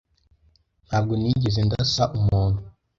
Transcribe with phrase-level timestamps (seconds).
[0.87, 2.61] Ntabwo nigeze ndasa umuntu.